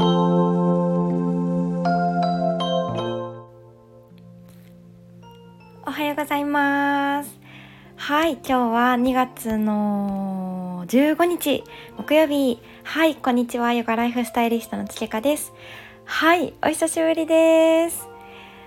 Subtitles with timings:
[5.90, 7.40] はようございます。
[7.96, 11.64] はい今日は2月の15日
[11.96, 12.60] 木曜日。
[12.84, 13.72] はいこんにちは。
[13.72, 15.52] ヨガライフスタイリストのつけかです。
[16.04, 18.08] はいお久しぶりです。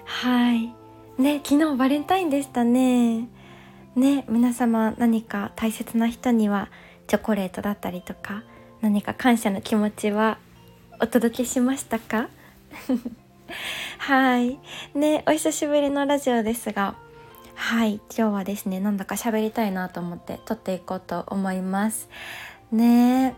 [0.04, 0.74] はい。
[1.18, 3.30] ね昨日バレンタインでしたね。
[3.96, 6.70] ね皆様何か大切な人には
[7.08, 8.44] チョコレートだったりとか
[8.82, 10.40] 何か感謝の気持ちは
[11.02, 12.30] お届けしましたか？
[13.98, 14.60] はい。
[14.94, 16.96] ねお久しぶりのラジオですが
[17.56, 17.96] はい。
[18.16, 22.08] 今日はですねなんだか喋りたいなと思って撮っていこうと思います。
[22.72, 23.36] ね。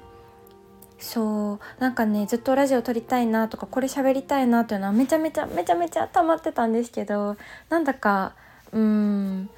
[1.00, 1.60] そう。
[1.80, 7.38] なんかねずっとラジオ撮りたいなとかこれ喋りたいなというのはめちゃめちゃめちゃめちゃ溜まってたんですけど
[7.70, 8.34] なんだか
[8.72, 9.50] うーん。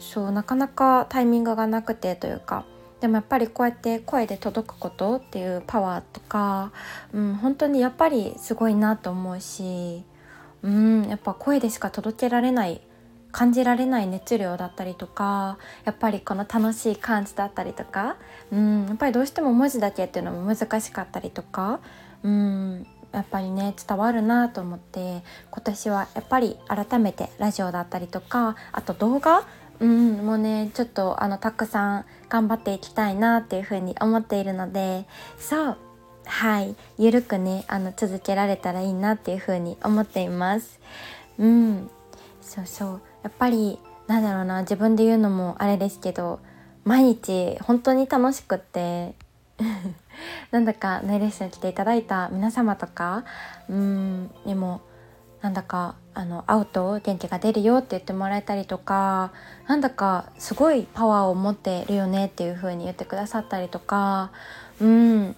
[0.00, 2.64] そうなかなかタイミングがなくてというか
[3.04, 6.72] でもやっぱりこうやって声で届くことっていうパワーとか、
[7.12, 10.04] うん、本当にやっぱりすごいなと思うし、
[10.62, 12.80] うん、やっぱ声でしか届けられない
[13.30, 18.16] 感じられない熱量だったりとかやっぱりこの楽しい感じだったりとか、
[18.50, 21.80] うん、やっぱりどうしても文字だけっていうのも難しかったりとか、
[22.22, 29.46] うん、やっぱりね伝わるなと思って今年はやっぱり改めてラジオだったりとかあと動画
[29.80, 35.06] うん、もうねちょっとあのたくさん頑張っていきたいなっていうふうに思っているので
[35.38, 35.76] そう
[36.26, 40.80] はいゆるくねあの続けられたらいいなっていうふうに思っています。
[41.38, 41.90] うん。
[42.40, 43.00] そうそう。
[43.22, 46.40] やっぱりなんだろうな自分で言うのもあれですけど
[46.84, 49.14] 毎日本当に楽しくって
[50.50, 53.24] なんだかネイレッスン来ていただいた皆様とか
[53.68, 54.82] うんでも
[55.40, 59.32] なんだかあの会うと元気が出るよって言ってもらえたりとか
[59.66, 64.30] なんだかすごいパワーを持ってるよねっていう風に言ってくださったりとか
[64.80, 65.36] うん。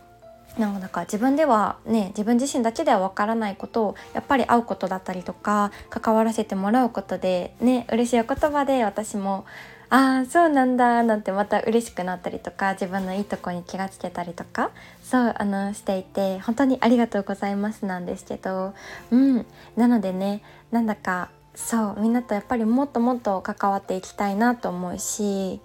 [0.58, 9.44] なんか自分ではね自分自身だけではわからないことをやっぱり会うことだったりとか関わらせてもらうことでね嬉しいお言葉で私も
[9.88, 14.70] ああそうなんだなんてまた嬉しくなったりとか自分のいいとこに気がつけたりとか
[15.02, 18.74] そうあのしていて本当にありがとうございますなんですけど
[19.10, 19.46] うん。
[19.76, 25.60] なのでねなんだかそうみんなとやっぱりもっともっと関わっていきたいなと思うし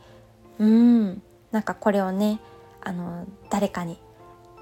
[0.57, 2.39] うんなんかこれをね
[2.81, 3.97] あの誰かに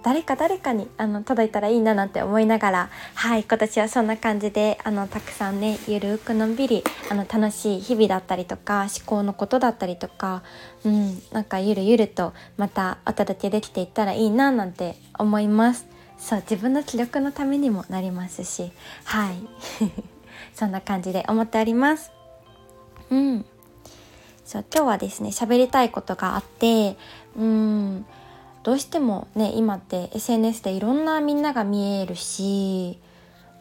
[0.02, 10.42] 誰か誰かにあの届いたらいいななんて思いながらはい今年はそんな感じであのたくさんねゆるくのんびりあの楽しい日々だったりとか思考のことだったりとか、
[10.86, 15.86] うん、なんかゆるゆるとまたお届けできていったらいいななんて思います。
[16.18, 18.74] そう自分の気力のためにもなりますし
[19.06, 19.36] はい。
[20.60, 22.12] そんな感じで思っております。
[23.10, 23.46] うん。
[24.44, 26.98] そう今日はですね喋りたいことがあって
[27.38, 28.06] うん。
[28.64, 33.00] どうしてもね今って SNS でいろんなみんなが見えるし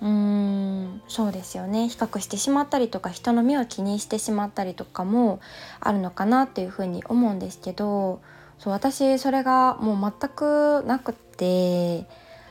[0.01, 1.03] うーん。
[1.07, 1.89] そうですよね。
[1.89, 5.39] 比較してしまったりとか人の目を気にしてしまったりとかも
[5.79, 8.21] あるのかなっていうふうに思うんですけど
[8.59, 12.09] そう私それがもう全くなくて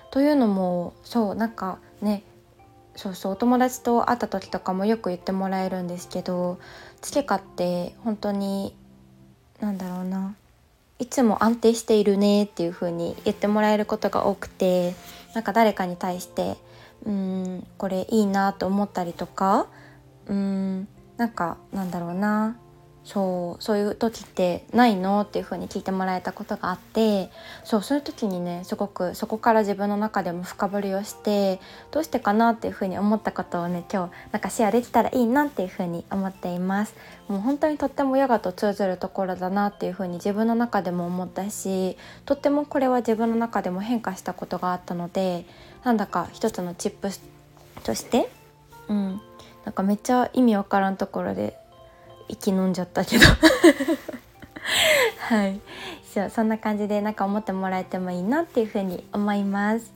[0.09, 2.23] というのもそうなんかね
[2.97, 6.59] そうそうお友達と会った時とかもよく言ってもらえるんですけど
[6.99, 8.75] つけかって本当に
[9.61, 10.35] 何だろうな。
[10.99, 14.95] いつも安定しているねっていう風に言ってもらえることが多くて
[15.35, 16.57] なんか誰かに対して
[17.05, 19.67] うんこれいいなと思ったりとか
[20.25, 20.87] うん
[21.17, 22.57] なんかなんだろうな。
[23.07, 25.21] そうそういう時ってないの？
[25.21, 27.29] っていう風に聞いてもらえたことがあって
[27.63, 36.95] そうそういう時にねすごくそこから自分の中でも深掘りをしてどうしてかなっていう風に思ったことをね今日なんかシェアできたらいいなっていう風に思っています。
[37.29, 41.95] もう本当にとってもヨガと通ずるところだなっていう風に自分の中でも思ったし
[42.25, 45.45] とってもこれは自分の中でも変化したことがあったので
[45.85, 47.09] なんだか一つのチップ
[47.83, 48.29] として
[48.89, 49.21] うん
[49.63, 51.57] なんかめっちゃ意味わからんところで
[52.27, 53.25] 息飲んじゃったけど。
[55.19, 55.59] はい。
[56.13, 59.91] そうそんな感じでなんか思ってもらえてもいいなっていうふうに思います。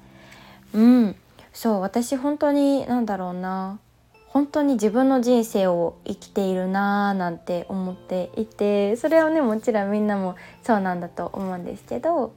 [0.73, 1.15] うん。
[1.53, 3.79] そう私本当に何だろうな。
[4.27, 12.33] 本当に自分の人生を生きているなーなんて思っていてそれはねもちろんみんなもそうなんだと思うんですけど。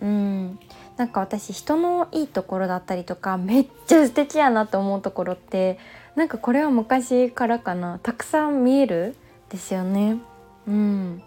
[0.00, 0.58] うん。
[0.96, 5.78] なんか私人のいいところだったりとかめっちゃ素敵やなと思うところって
[6.16, 8.00] なんかこれは昔からかな。
[8.02, 9.14] たくさん見える
[9.50, 10.18] ですよね。
[10.66, 11.22] うん。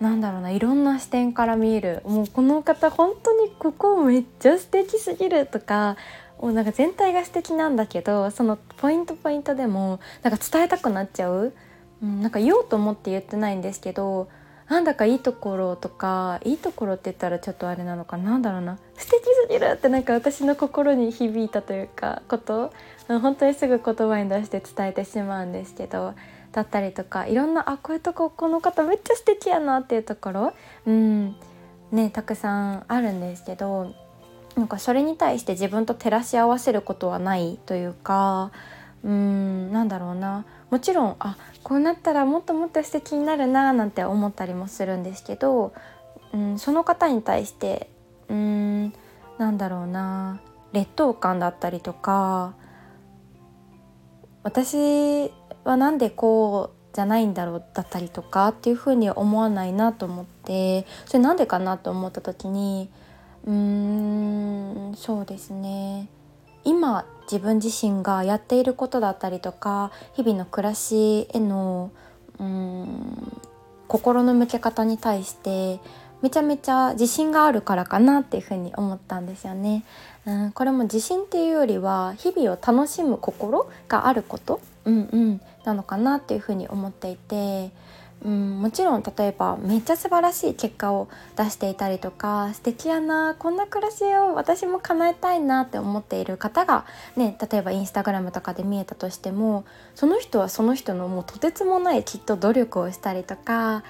[0.00, 2.02] なんだろうないろんな視点から見える。
[2.04, 5.96] もうこの方本当にここめっちゃ素敵すぎるとか
[6.40, 11.52] もうなんか全体が素敵なんだけどそのポイントポイントでもなんか伝えたくなっちゃう、
[12.00, 14.28] うん、なんか言おうと思って言ってないんですけど
[14.68, 18.78] なんだかいいところとかいいところって言ったらちょっとあれなのかなんだろうな。
[18.96, 22.72] 素敵すぎるってなんか私の心に響いたというかこと。
[23.08, 26.12] 本当にすぐ言葉に出して伝えてしまうんですけど
[26.58, 30.52] だったりとかいろんなあこういうとここの方めっちゃ素敵やなっていうところ
[30.86, 31.36] うん。
[31.92, 33.94] ねたくさんあるんですけど
[34.56, 38.50] なんかそれに対して自分と照らし合わせることはないというか
[39.04, 40.44] うんなんだろうな。
[40.70, 45.72] もちろんあこうなったらもっともっと素敵になるななんて思ったりもするんですけど、
[46.34, 47.88] うん、その方に対して
[48.28, 48.92] うん
[49.38, 50.40] なんだろうな。
[50.72, 52.52] 劣等感だったりとか
[54.42, 55.32] 私
[55.64, 62.88] はなんでこうじゃないんだろうだったりとかっていうふうに思わないなと思ってそれなんでかなと思った時に
[63.46, 66.08] うーんそうですね。
[66.64, 71.90] 今自分自身がやっていることだったりとか日々の暮らしへの
[72.38, 73.40] うん
[73.86, 75.80] 心の向け方に対して
[76.20, 79.84] めちゃめちゃ自信があるからかなっていうふうに思ったんですよね。
[80.26, 87.70] うん、これも自信っていうよりは日々を楽しむ心があること、うんうん、なのかなっていうふうに思っていて。
[88.24, 96.84] うん、もちろん例えばめっちゃ素晴らしい結果を出していたりとか素敵やなこんな暮らしを私も叶えたいなって思っている方が、
[97.16, 103.84] ね、例えばインスタグラムとかで見えたとしてもその人はその人のもうとてつもないきっと努力をしたりとか、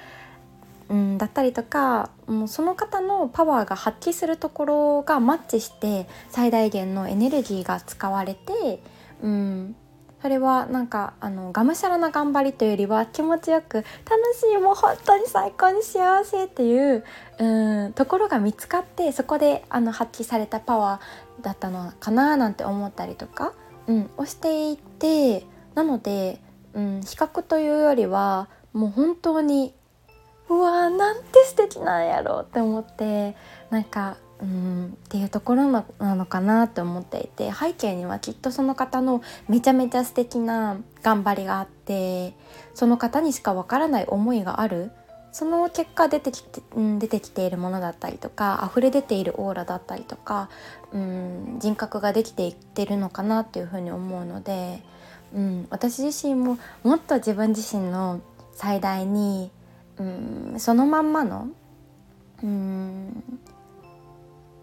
[0.90, 8.82] うん、だったりとかもうその方のパワーが発揮するところがマッチして最大限のエネルギーが使われて、
[9.22, 9.74] うん、
[10.20, 13.86] それはなんかあのがむしゃらな頑張りというよりは気持ちよく楽
[14.34, 17.04] しいもう本当に最高に幸せっていう
[17.38, 23.52] うんところが見つかってそこであの発揮されたパワーだったのかななんて思ったりとか、
[23.86, 26.40] うん、をしていてなので、
[26.74, 29.72] うん、比較というよりはもう本当に
[30.48, 33.36] うわーなんて素敵なんやろうって思って
[33.70, 42.34] なんかうんっていうところなのかなって思っていて背景にはきっとその方のめちゃめちゃ素敵な頑張りがあって
[42.74, 44.92] その方にしかわからない思いがある。
[45.30, 50.48] その結果出てきて、うん、出てきているものだったりとか溢れ出ているオーラだったりとか、
[50.90, 54.82] うん、人格ができていってるのかなっていうふうに思うので、
[55.34, 58.20] うん、私自身ももっと自分自身の
[58.54, 59.50] 最大に、
[59.98, 61.48] うん、そのまんまの、
[62.42, 63.22] うん、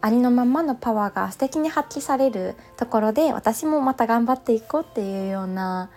[0.06, 5.90] ありのままのパワーが素敵に発揮されるところで私もまた頑張っていこうっていうような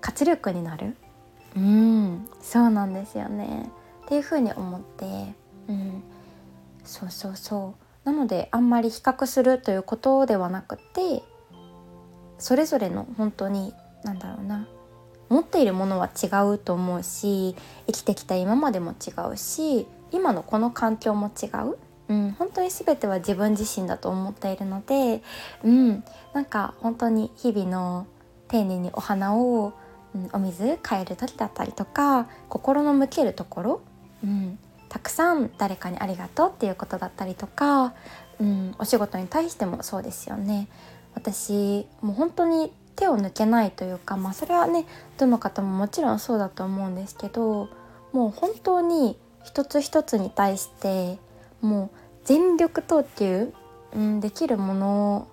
[0.00, 0.96] 活力になる。
[1.54, 2.28] うん。
[2.40, 3.70] そうなんですよね。
[4.04, 5.04] っていうふうに思って。
[5.68, 6.02] うん。
[6.82, 8.10] そうそうそう。
[8.10, 11.22] なのであんまり比較するということではなくて
[12.38, 13.72] それぞれの本当に
[14.02, 14.66] 何だろうな。
[15.28, 17.54] 持っているものは違うと思うし
[17.86, 21.78] 生きてきた今までも違うし今のこの環境も違う
[22.12, 25.22] うん、本当に全ては自分自身だと思っているので、
[25.64, 26.04] うん、
[26.34, 28.06] なんか本当に日々の
[28.48, 29.72] 丁寧にお花を、
[30.14, 33.80] うん、お水変える時だったりとか心の向けるところ、
[34.22, 34.58] うん、
[34.90, 37.94] たくさん誰かにありがとうっていうことだったりとか、
[38.38, 40.68] うん、お仕事に対してもそうですよね。
[41.14, 44.86] 私もう本当に手を抜けないというかまあそれはね
[45.16, 47.68] どの方ももちろんそうだと思うんですけど
[48.12, 51.18] もう本当に一つ一つに対して
[51.62, 53.52] もう全力投球、
[53.94, 55.28] うん、できるもの、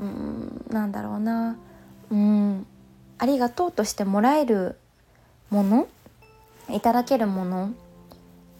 [0.00, 1.56] うん、なんだろうな、
[2.10, 2.66] うん、
[3.18, 4.76] ありがとうとしてもらえる
[5.50, 5.88] もの
[6.70, 7.70] いただけるもの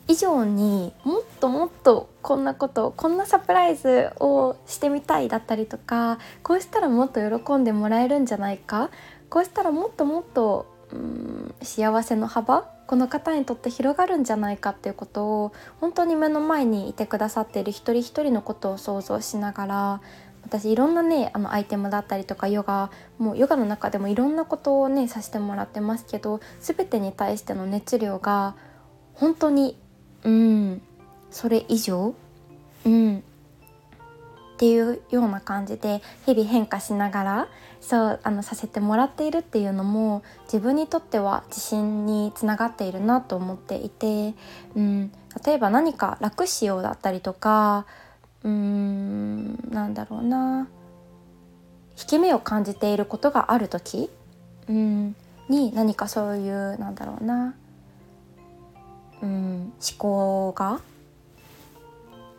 [0.09, 8.91] 以上にもっともっとこんなことこんなサプライズをしてみたいだったりとかこうしたらもっと喜んでもらえるんじゃないか
[9.29, 20.01] こうしたらもっともっと、うん、幸せの幅この方にとって広がるんじゃないかっていうことを本当に目の前にいてくださっている一人一人のことを想像しながら
[20.43, 28.57] 私いろんなねあのアイテムだったりとかヨガもうヨガの中でもいろんなことをねさせてもらってますけど全てに対しての熱量が
[29.15, 29.79] 本当に
[30.25, 30.83] うん
[31.31, 32.17] それ以上
[32.85, 33.23] うん
[34.61, 37.49] っていうような感じで日々変化しながら
[37.81, 44.35] そうあのさせてもらっているっていうのも自分にとっては自信につながっているなと思っていて、
[44.75, 45.13] うん、
[45.47, 47.87] 例えば何か楽しようだったりとか
[48.45, 50.69] うーんなんだろうな
[51.99, 54.11] 引け目を感じていることがある時、
[54.69, 55.17] うん、
[55.49, 57.55] に何かそういうなんだろうな、
[59.23, 60.83] うん、思考が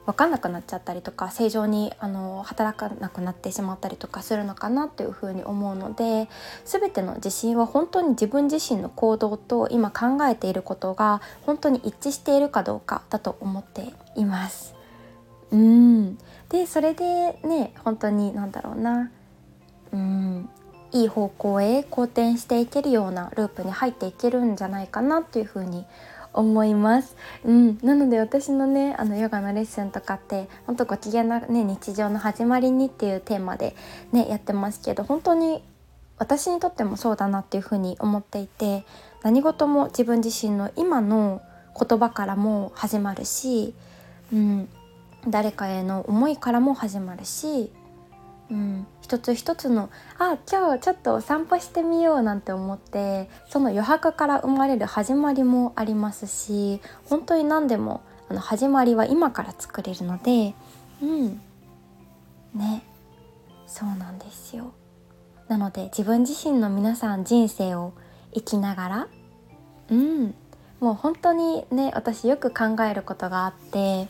[0.06, 6.28] 分かんなくなっちゃったりとか正常にあの働かなくなってしまったりとかするのかなというふうに思うので
[6.66, 14.74] 全ての自信は本当に自分自身の行動と今考えていることが本当に一致しているかどうかだと思っています。
[15.52, 16.18] うん。
[16.50, 19.12] でそれでね本当に何だろうな。
[19.94, 20.50] うん。
[20.94, 25.86] いい方向へ好転していけるようなループに入っていけるんじゃないかなっていうふうに
[26.34, 27.16] 思います。
[27.44, 33.76] うん、なので私のねあのヨガのレッスンとかって本当ご機嫌な、ね、日常の始まりにっていうテーマで
[34.12, 35.64] ねやってますけど本当に
[36.18, 38.86] 私にとってもそうだなっていうふうに思っていて
[39.24, 41.42] 何事も自分自身の今の
[41.78, 43.74] 言葉からも始まるし、
[44.32, 44.70] うん、
[45.28, 47.72] 誰かへの思いからも始まるし
[48.52, 49.90] うん、一つ一つの
[50.20, 58.00] あ今日ちょっとお散歩してみようなんて思ってその余白から生まれる始まりもありますし本当に何でも
[58.30, 60.54] あの始まりは今から作れるので
[61.04, 61.42] うん。
[62.56, 62.84] ね。
[63.68, 64.72] そうなんですよ。
[65.50, 67.92] なので自分自身の皆さん人生を
[68.34, 69.08] 生きながら
[69.90, 70.34] うん。
[70.80, 74.08] もう本当にね私よく考えることがあって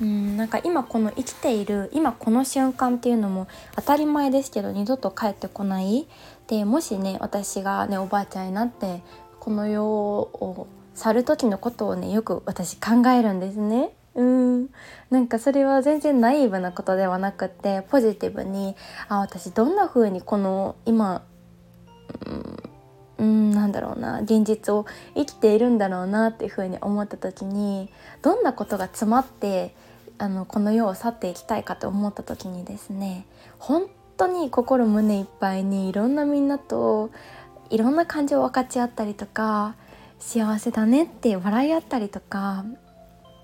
[0.00, 6.06] うんなんか今この生きている今この瞬間っていうのも当たり前ですけど二度と帰ってこない
[6.46, 9.02] でもしね私がねおばあちゃんになって
[9.40, 13.92] この世を去る時のことをねよく私考えるんですね。
[14.14, 14.68] うん
[15.10, 18.74] なんかそれは全然ナイーブなことではなくってポジティブに
[19.08, 21.22] あ私どんな風にこの今
[23.18, 27.90] うんなんだろうな現実を生きているんだろうなっていう風に思った時に
[28.22, 29.74] どんなことが詰まって
[30.18, 33.26] あのこの世を去っていきたいかと思った時にですね
[33.58, 37.10] 本当に心胸いっぱいにいろんなみんなと
[37.70, 39.76] いろんな感情を分かち合ったりとか
[40.18, 42.64] 幸せだねって笑い合ったりとか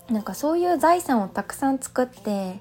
[0.09, 2.59] なんかそういう財産をたくさん作って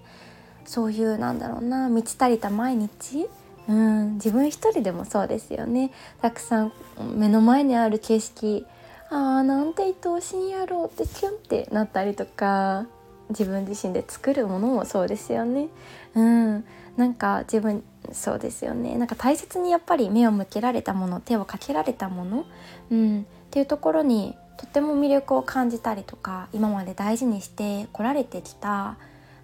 [0.65, 3.29] そういうなんだろうな満ち足りた毎日
[3.69, 5.91] うん自分一人でもそうですよね。
[6.21, 6.73] たくさん
[7.17, 8.67] 目の前にある景色
[9.11, 12.87] あーなんて愛おしいんやろうってキュンってなったりとか
[13.31, 15.69] 自分自身で作るものもそうですよね。
[16.15, 16.65] うん、
[16.97, 18.97] なんか自分そうですよね。
[18.97, 22.45] なんか大切にやっぱり目を向けられたもの手をかけられたもの、
[22.91, 28.97] うん、っていうところにとっても魅力を感じたりとか今まで大事にしてこられてきた、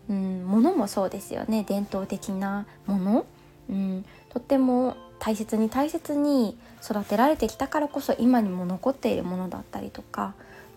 [0.09, 1.65] うん、ものもそうですよね。
[1.67, 3.27] 伝統的なもの、
[3.69, 10.35] うん、とっても大切に大切に育てられてきたからこそ今にも残っているものだったりとか、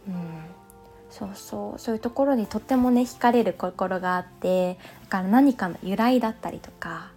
[0.08, 0.16] うん、
[1.14, 1.80] そうそう。
[1.80, 7.12] そういうところにとってもね惹かれる心があってだから何かの由来だったりとか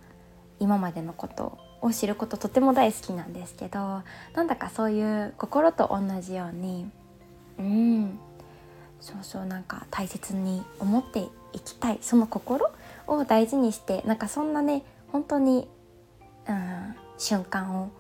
[0.61, 4.03] 今までのことを知ることとても大好きなんですけど
[4.35, 6.91] なんだかそういう心と同じように
[7.59, 8.19] うん。
[9.00, 11.21] そうそうなんか大切に思って
[11.53, 11.99] いきたい。
[12.03, 12.71] その心
[13.07, 15.69] を大事にしてなんかそんなね本当に、
[16.47, 17.91] うん、瞬間を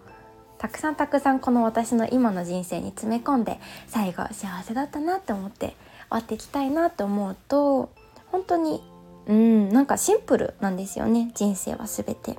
[0.58, 5.76] たくさんたくさんこの私の今の人生に詰め込んで最後幸せだったなって思って
[6.08, 7.90] 終わっていきたいなって思うと
[8.32, 8.82] 本当に
[9.26, 12.38] うんなんかシンプルなんですよね人生は全て。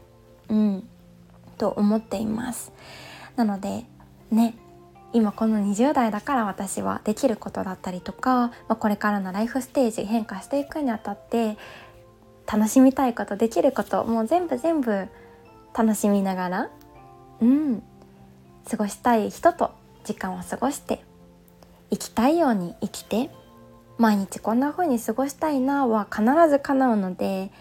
[0.49, 0.87] うん
[1.57, 2.71] と思っています。
[3.35, 3.85] なので
[4.31, 4.55] ね
[5.13, 11.57] 今この20代だから私はできることだったりとか、まあ、これからのライフステージ変化していくにあたって
[12.45, 15.07] 楽しみたいことできることもう全部全部
[15.75, 16.69] 楽しみながら
[17.41, 17.83] うん
[18.69, 19.71] 過ごしたい人と
[20.03, 21.03] 時間を過ごして
[21.89, 23.29] 生きたいように生きて
[23.97, 27.51] 毎日こんな風に過ごしたいなは必ず叶うので、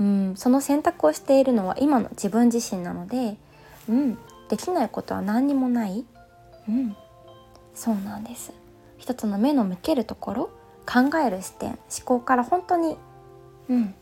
[0.00, 3.36] うん、その選択をしているのは今の自分自身なので、
[3.88, 4.18] うん、
[4.48, 6.04] できないことは何にもない、
[6.68, 6.96] うん、
[7.74, 8.52] そうなんです。
[8.98, 10.50] 一つの目の向けるところ
[10.86, 12.96] 考える視点思考から本当に、
[13.68, 13.94] うん、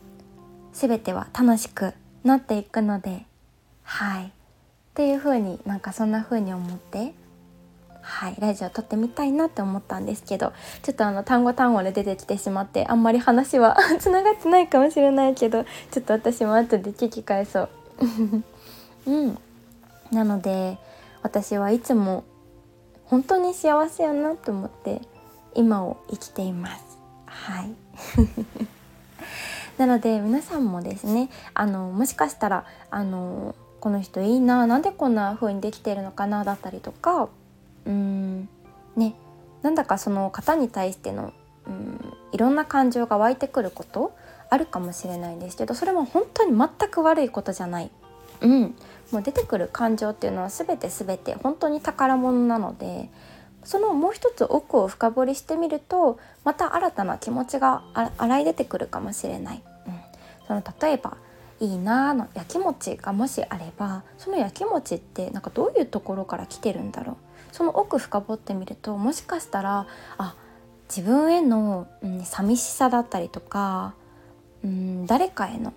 [0.73, 1.93] 全ては楽しく
[2.23, 3.25] なっていくので
[3.83, 4.25] はい。
[4.25, 4.29] っ
[4.93, 7.13] ていう風になんかそんな風に思って
[8.01, 17.69] はいラジオ撮ってみたいなって思ったんですけどちょっとあの単語単語で出てきてしまってあんまり話は つながってないかもしれないけどちょっと私も後で聞き返そう。
[19.07, 19.37] うん。
[20.11, 20.77] なので
[21.23, 22.23] 私はいつも
[23.05, 25.01] 本当に幸せやなと思って
[25.53, 26.97] 今を生きています。
[27.25, 27.75] はい。
[29.77, 37.29] なので皆さんもですねあのもしかしたらあのこの人いいななんでこんな風にできてるのかなだったりとか
[37.85, 38.49] うん
[38.95, 39.15] ね
[39.61, 41.33] なんだかその方に対しての
[41.67, 44.15] うんいろんな感情が湧いてくること
[44.49, 47.91] あるかもしれないんですけどそれも本当に全く悪いことじゃない。
[48.41, 48.75] うん、
[49.11, 53.09] もう出てくる感情っていうのは全て全て本当に宝物なので
[53.63, 57.83] そのもう一つ奥を深掘りしてみるとまた新たな気持ちが
[58.17, 59.63] 洗い出てくるかもしれない。
[59.87, 59.99] うん、
[60.47, 61.17] その例えば
[61.61, 67.15] いいなのやきもちがもしあればそのやきもちってなんかどういうところから来てるんだろう。
[67.51, 69.85] その奥深掘ってみるともしかしたら
[70.17, 70.35] あ
[70.89, 73.93] 自分への、うん、寂しさだったりとか、
[74.63, 75.73] うん、誰かへの、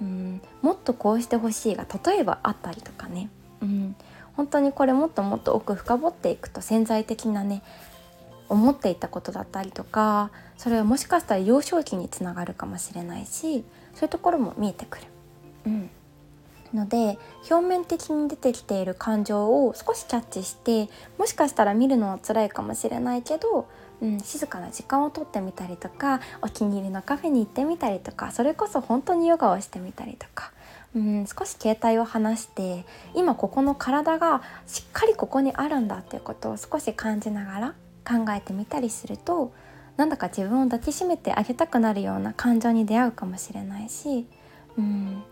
[0.00, 3.28] うん、もっとこうしてほしいが例えばあったりとかね、
[3.62, 3.96] うん、
[4.34, 7.62] 本当にこれもっともっと奥深掘っていくと潜在的なね
[8.48, 15.04] 思っていたことだったりとかそれはもしかしたら幼少期につながるかもしれないしそういうところも見えてくる。
[15.66, 15.90] うん
[16.74, 17.18] ので
[17.50, 23.68] 表面的に出てきている感情を少しキャッチしてもしかしたら見るのは辛いかもしれないけど、
[24.02, 30.52] うん、静かな時間をとってみたりとかお気に入りのカフェに行ってみたりとかそれこそ本当にヨガをしてみたりとか、
[30.94, 32.84] うん、少し携帯を離して
[33.14, 37.74] 今ここの体がしっかりここにあるんだっていうことを少し感じながら
[38.06, 39.52] 考えてみたりすると
[39.96, 44.26] なんだか自分を抱きしめてあげたくなるような感情に出会うかもしれないし、
[44.76, 45.22] うん、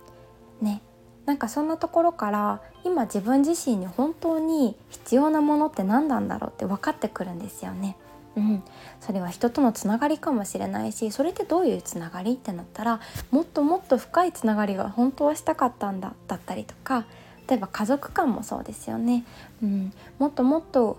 [0.61, 0.83] ね。
[1.27, 7.97] なんかそんなところから今自分自身に本当に必要なものって何なんだろうって分かってくるんですよね。
[8.35, 8.63] うん、
[9.01, 13.01] それは人とのつながりかもしれないしそれってどういうつながりってなったら
[13.31, 17.05] もっともっと深いつながりが本当はしたかったんだだったりとか
[17.47, 19.25] 例えば家族間もそうですよね、
[19.63, 20.97] うん、もっともっと、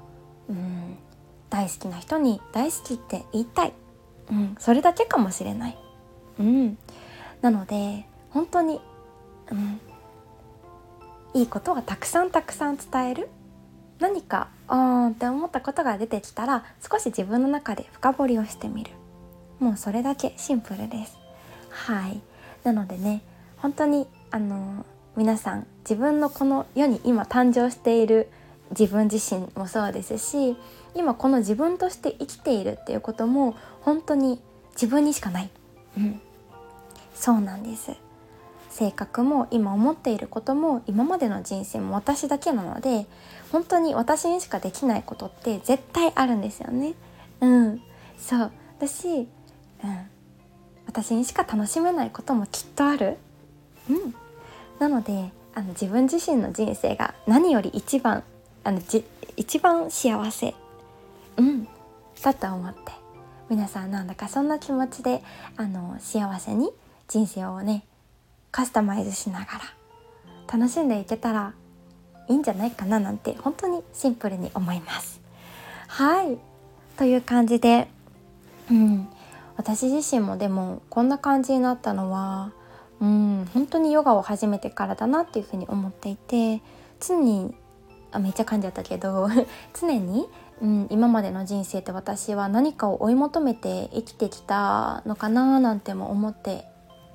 [0.47, 0.97] うん、
[1.53, 3.73] 大好きな人に大好きって言いたい、
[4.31, 5.77] うん、それだけかもしれない、
[6.39, 6.79] うん、
[7.43, 8.81] なので本当に、
[9.51, 9.79] うん、
[11.39, 13.29] いいことはたくさんたくさん伝える。
[13.99, 18.89] 何かあーって思ったことが出てきたら少し自分の中で深掘りをしてみる。
[19.59, 21.19] もうそれだけシンプルです。
[21.69, 22.19] はい。
[22.63, 23.21] なのでね
[23.57, 24.83] 本当にあの
[25.15, 28.31] 皆さん自分のこの世に今誕生している
[28.71, 30.55] 自分自身もそうですし
[30.95, 34.41] 今この自分として生きているっていうことも本当に
[34.73, 35.49] 自分にしかない、
[35.97, 36.21] うん、
[37.13, 37.91] そうなんです。
[38.69, 43.05] 性格も今思っていることも今までの人生も私だけなので
[43.51, 46.95] 本当に私にしかできないことって絶対あるんですよね。
[47.39, 47.81] うん、
[48.17, 48.51] そう。
[48.79, 49.27] だし、うん、
[50.87, 53.17] 私にしか楽しめないこともきっとある。
[53.89, 54.15] うん、
[54.79, 58.23] なのであの自分自身の人生が何より一番
[58.63, 59.03] あのじ
[59.35, 60.53] 一番幸せ、
[61.37, 61.67] うん、
[62.21, 63.03] だと思って。
[63.49, 65.21] 皆さんなんだかそんな気持ちで
[65.57, 66.71] あの幸せに
[67.07, 67.83] 人生をね
[68.51, 71.53] カスタマイズしながら楽しんでいけたら
[72.29, 75.21] いいんじゃないかななんて本当にシンプルに思います。
[75.87, 76.37] はい。
[76.97, 77.87] という感じで、
[78.71, 79.07] うん、
[79.57, 82.53] 私自身もでもこんな感じになったのは、
[83.01, 86.61] うん、本当にヨガを始めてからだなっていうふうに思っていて
[86.99, 87.53] 常に
[88.13, 89.27] あめっちゃ噛んじゃったけど
[89.79, 90.29] 常に、
[90.61, 96.65] うん、今までの人生って私は何かを追い求めて生きてきたのかななんても思って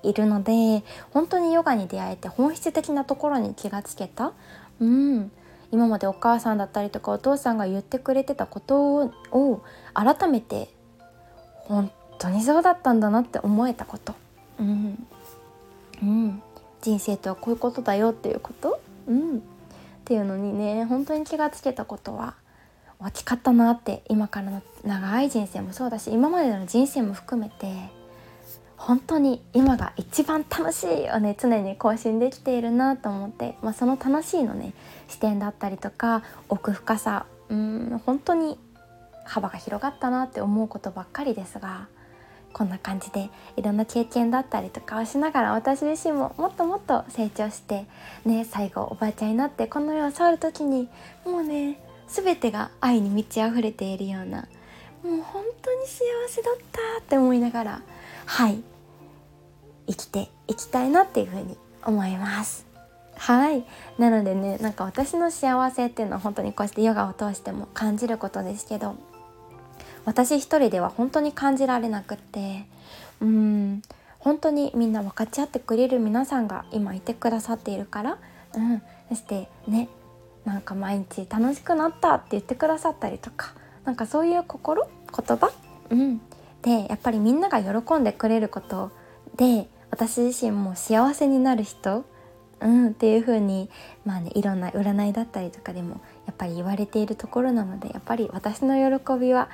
[0.02, 4.32] いるので本当にヨガに出会えて本質的なところに気がつけた、
[4.80, 5.30] うん、
[5.70, 9.62] 今までお母さんだったりとかお父さんが言ってくれてたことを
[9.94, 10.70] 改めて
[11.66, 14.14] 本当にそうだったんだなって思えたこと、
[14.58, 15.06] うん。
[16.02, 16.42] うん、
[16.80, 19.42] 人生とはこういうことだよっていうこと、うん、
[20.08, 22.34] っていうのにね本当に気がつけたことは
[22.98, 27.90] 大きかったなって今からの長い人生もそうだし今までの人生も含めて
[28.78, 34.72] 本当に今が一番楽しいをね常に更新できているなと思って、まあ、その楽しいのね
[35.08, 38.58] 視点だったりとか奥深さうん本当に
[39.26, 41.86] 幅が広がったなって思うことばっかりですが
[42.52, 47.86] こんな感じでいろんな経験だったりとかをしながら私自身ももっともっと成長して
[48.24, 50.88] ね最後おばあちゃんになってこの世を去る時に
[51.24, 54.48] もうね全てが愛に満ち溢れているような
[55.02, 57.82] もう本当に幸せだったって思いながら
[58.26, 58.62] はい
[59.86, 62.66] 生きていきたいなっていうふうに思います。
[63.16, 63.64] はい。
[63.98, 68.96] なのでねなんか私の幸せっていうのは本当にこうしてヨガを通しても感じることですけど
[70.08, 72.64] 私一人では本当に感じられなくって
[73.20, 73.82] うん
[74.18, 78.18] 本当にみんな分かち合ってくれる皆さんが今いてくださっているから、
[78.54, 79.90] うん、そしてね
[80.46, 83.52] なんか毎日楽しくなったって言ってくださったりとか
[83.84, 85.52] なんかそういう心言葉、
[85.90, 86.22] うん、
[86.62, 88.90] でやっぱりみんなが喜んでくれること
[89.36, 92.06] で私自身も幸せになる人、
[92.60, 93.68] うん、っていう風に
[94.06, 99.50] まあねいろんな占いだったりとかでもやっぱり言われているところなのでやっぱり私の喜びは、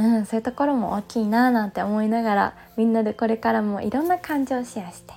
[0.00, 5.12] うん、そういうところも大きいななんて思いながらみんなでこれからもいろんな感情をシェアして、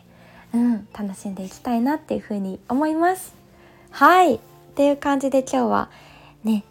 [0.54, 3.34] うん、楽しんでいきたいなっていう風に思います。
[3.92, 4.36] はい。
[4.36, 4.40] っ
[4.76, 5.90] ていう感じで今日は
[6.44, 6.66] ね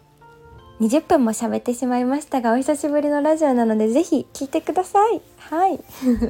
[0.79, 5.21] 20分も喋ってしまいましたがお久しぶりのラジオなのでぜひ聞いてください。
[5.49, 5.79] はい。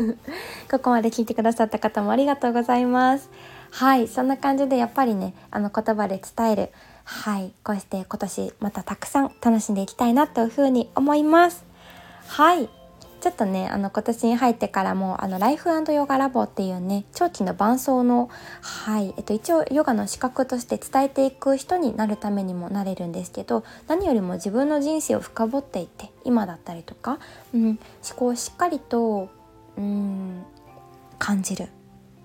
[0.72, 3.30] ここまで聞いてくださった方もありがとうございます。
[3.72, 4.08] はい。
[4.08, 6.70] そんな感じでやっぱりねあの言葉で伝える
[7.04, 11.73] はいこうして今年またたくさん楽しんでいきたいなというふうに思います。
[12.28, 12.70] はい。
[13.22, 18.30] ちょっとねあの今年に入ってからもあのライフヨガラボっていうね長期の伴奏の
[18.62, 19.14] はい。
[19.16, 27.20] えっと一応ヨガの資格として伝えていく人になるためにもなれるんですけど何よりも自分の人生を深掘っていって今だったりとか、
[27.54, 27.80] うん、思
[28.16, 29.30] 考をしっかりと、
[29.78, 30.44] うん、
[31.18, 31.70] 感じる。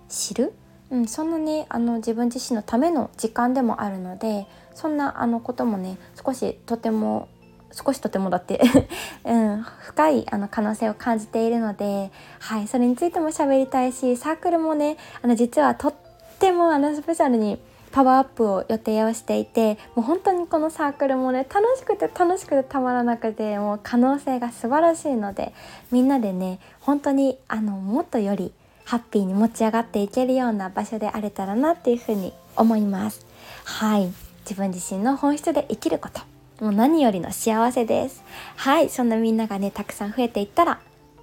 [0.08, 0.52] 知る、
[0.90, 7.28] うん、そんなねあの自分自身のための時間でもあるのでそんなあのこともね少しとても
[7.72, 8.60] 少しとてもだって
[9.24, 15.94] うん、深いあの可能性を感じているので、はい、それについても喋りたいしサークルもねあの実はとっ
[16.38, 17.58] てもあのスペシャルに
[17.90, 25.52] パワーアップを予定をしていてもう本当にこのサークルもね楽しくて楽しくてたまらなくてもう可能性が素晴らしいので
[25.90, 28.52] みんなでね本当にあのもっとより
[28.84, 33.26] ハッピーに持ち上がっていけるような場所であれたらなっていうふうに思います。
[33.64, 34.12] はい
[34.44, 36.22] 自分自身の本質で生きること
[36.60, 38.24] もう何よりの幸せです。
[38.56, 40.80] はいそんなみんながねたくさん増えていったら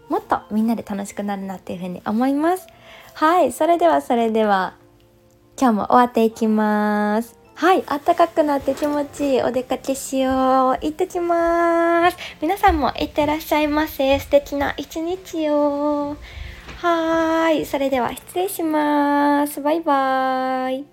[0.10, 2.67] もっとみんなで楽しくなるなっていうふうに思います。
[3.13, 4.76] はいそれではそれでは
[5.60, 7.38] 今日も終わっていきます。
[7.56, 10.34] はい暖かくなって気持ちいいお出かけしよう。
[10.82, 12.17] 行ってきます。
[12.41, 14.19] 皆さんもいってらっしゃいませ。
[14.19, 16.17] 素敵な一日を。
[16.82, 19.62] はいそれでは失礼します。
[19.62, 20.86] バイバーイ。